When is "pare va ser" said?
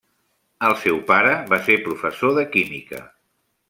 1.11-1.79